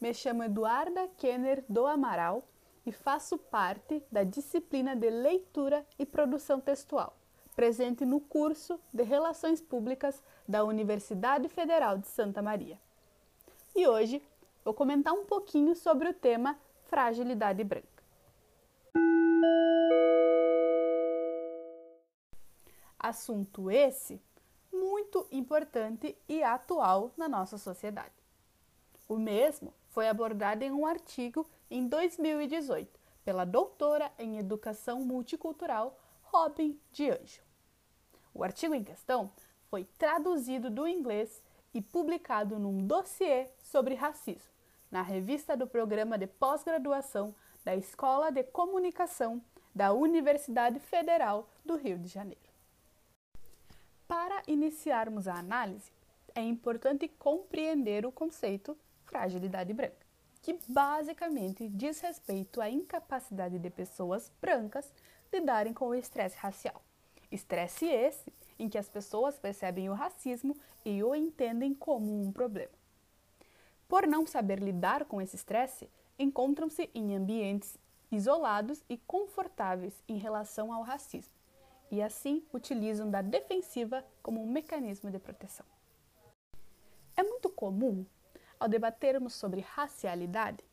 [0.00, 2.42] Me chamo Eduarda Kenner do Amaral
[2.86, 7.14] e faço parte da disciplina de Leitura e Produção Textual,
[7.54, 12.80] presente no curso de Relações Públicas da Universidade Federal de Santa Maria.
[13.76, 14.22] E hoje
[14.64, 18.02] vou comentar um pouquinho sobre o tema fragilidade branca.
[22.98, 24.22] Assunto esse
[24.72, 28.21] muito importante e atual na nossa sociedade.
[29.12, 36.80] O mesmo foi abordado em um artigo em 2018 pela doutora em Educação Multicultural Robin
[36.98, 37.42] Anjo.
[38.32, 39.30] O artigo em questão
[39.68, 41.42] foi traduzido do inglês
[41.74, 44.50] e publicado num dossiê sobre racismo
[44.90, 49.42] na revista do Programa de Pós-Graduação da Escola de Comunicação
[49.74, 52.50] da Universidade Federal do Rio de Janeiro.
[54.08, 55.92] Para iniciarmos a análise,
[56.34, 58.74] é importante compreender o conceito
[59.12, 60.06] fragilidade branca,
[60.40, 64.90] que basicamente diz respeito à incapacidade de pessoas brancas
[65.30, 66.82] lidarem com o estresse racial.
[67.30, 72.72] Estresse esse em que as pessoas percebem o racismo e o entendem como um problema.
[73.86, 77.76] Por não saber lidar com esse estresse, encontram-se em ambientes
[78.10, 81.34] isolados e confortáveis em relação ao racismo,
[81.90, 85.66] e assim utilizam da defensiva como um mecanismo de proteção.
[87.16, 88.06] É muito comum
[88.62, 90.64] ao debatermos sobre racialidade,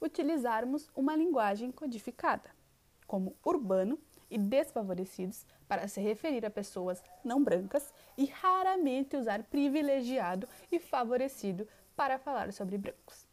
[0.00, 2.48] utilizarmos uma linguagem codificada,
[3.04, 3.98] como urbano
[4.30, 11.66] e desfavorecidos, para se referir a pessoas não brancas, e raramente usar privilegiado e favorecido
[11.96, 13.26] para falar sobre brancos.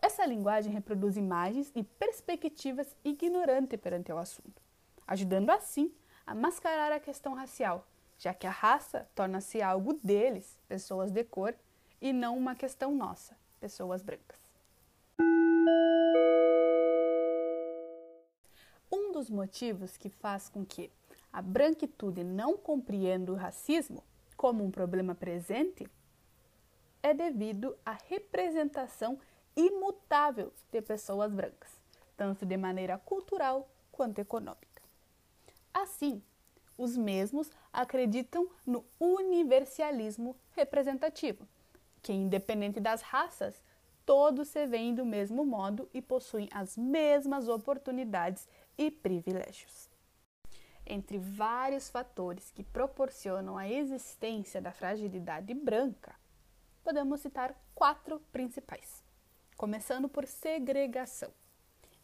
[0.00, 4.62] Essa linguagem reproduz imagens e perspectivas ignorantes perante o assunto,
[5.04, 5.92] ajudando assim
[6.24, 11.56] a mascarar a questão racial, já que a raça torna-se algo deles, pessoas de cor,
[12.06, 14.38] e não uma questão nossa, pessoas brancas.
[18.92, 20.88] Um dos motivos que faz com que
[21.32, 24.04] a branquitude não compreenda o racismo
[24.36, 25.84] como um problema presente
[27.02, 29.18] é devido à representação
[29.56, 31.72] imutável de pessoas brancas,
[32.16, 34.80] tanto de maneira cultural quanto econômica.
[35.74, 36.22] Assim,
[36.78, 41.48] os mesmos acreditam no universalismo representativo,
[42.06, 43.60] que, independente das raças,
[44.04, 49.90] todos se veem do mesmo modo e possuem as mesmas oportunidades e privilégios.
[50.86, 56.14] Entre vários fatores que proporcionam a existência da fragilidade branca,
[56.84, 59.02] podemos citar quatro principais.
[59.56, 61.32] Começando por segregação,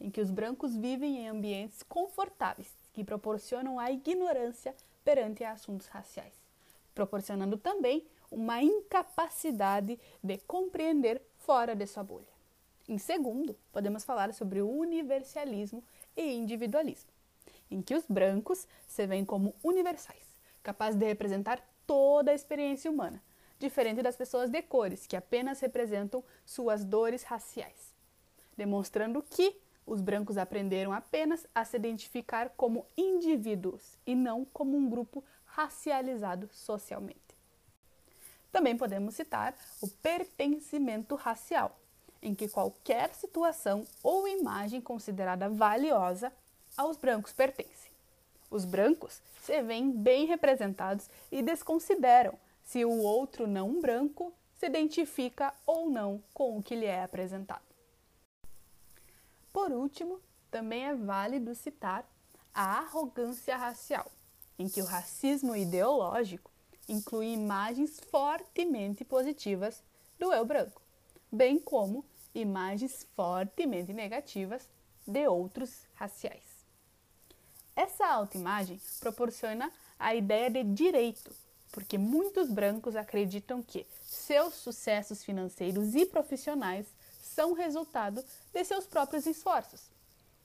[0.00, 4.74] em que os brancos vivem em ambientes confortáveis que proporcionam a ignorância
[5.04, 6.34] perante assuntos raciais,
[6.92, 12.32] proporcionando também uma incapacidade de compreender fora de sua bolha.
[12.88, 15.84] Em segundo, podemos falar sobre o universalismo
[16.16, 17.10] e individualismo,
[17.70, 20.26] em que os brancos se veem como universais,
[20.62, 23.22] capazes de representar toda a experiência humana,
[23.58, 27.94] diferente das pessoas de cores, que apenas representam suas dores raciais,
[28.56, 29.56] demonstrando que
[29.86, 36.48] os brancos aprenderam apenas a se identificar como indivíduos e não como um grupo racializado
[36.52, 37.31] socialmente.
[38.52, 41.74] Também podemos citar o pertencimento racial,
[42.20, 46.30] em que qualquer situação ou imagem considerada valiosa
[46.76, 47.90] aos brancos pertence.
[48.50, 55.52] Os brancos se veem bem representados e desconsideram se o outro não branco se identifica
[55.66, 57.64] ou não com o que lhe é apresentado.
[59.52, 60.20] Por último,
[60.50, 62.06] também é válido citar
[62.54, 64.06] a arrogância racial,
[64.58, 66.51] em que o racismo ideológico
[66.88, 69.82] inclui imagens fortemente positivas
[70.18, 70.80] do eu branco,
[71.30, 72.04] bem como
[72.34, 74.68] imagens fortemente negativas
[75.06, 76.62] de outros raciais.
[77.74, 81.34] Essa autoimagem proporciona a ideia de direito,
[81.70, 86.86] porque muitos brancos acreditam que seus sucessos financeiros e profissionais
[87.22, 89.90] são resultado de seus próprios esforços,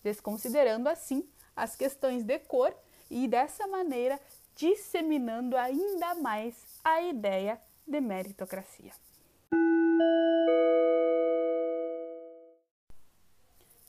[0.04, 2.74] desconsiderando assim as questões de cor
[3.10, 4.20] e dessa maneira
[4.58, 8.92] disseminando ainda mais a ideia de meritocracia.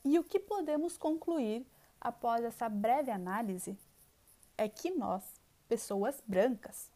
[0.04, 1.66] E o que podemos concluir
[1.98, 3.76] após essa breve análise
[4.58, 5.24] é que nós,
[5.66, 6.90] pessoas brancas,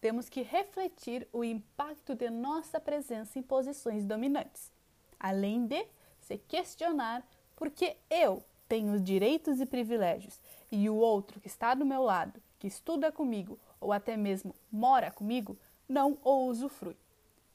[0.00, 4.72] temos que refletir o impacto de nossa presença em posições dominantes,
[5.18, 5.84] além de
[6.20, 7.26] se questionar
[7.56, 10.40] por que eu tenho direitos e privilégios
[10.70, 15.12] e o outro que está do meu lado que estuda comigo ou até mesmo mora
[15.12, 15.56] comigo
[15.88, 16.96] não o usufrui,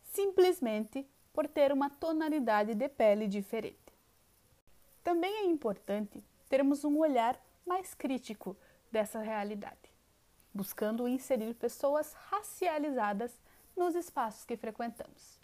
[0.04, 3.94] simplesmente por ter uma tonalidade de pele diferente.
[5.04, 7.38] Também é importante termos um olhar
[7.68, 8.56] mais crítico
[8.90, 9.94] dessa realidade,
[10.54, 13.38] buscando inserir pessoas racializadas
[13.76, 15.38] nos espaços que frequentamos,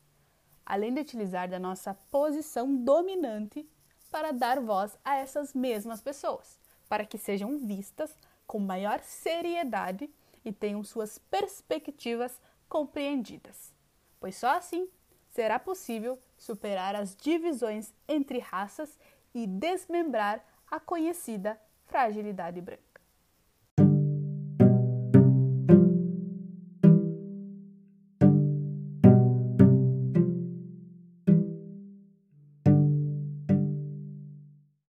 [0.65, 3.69] além de utilizar da nossa posição dominante
[4.09, 8.15] para dar voz a essas mesmas pessoas, para que sejam vistas
[8.47, 10.09] com maior seriedade
[10.43, 12.39] e tenham suas perspectivas
[12.69, 13.73] compreendidas,
[14.19, 14.89] pois só assim
[15.29, 18.97] será possível superar as divisões entre raças
[19.33, 22.86] e desmembrar a conhecida fragilidade branca.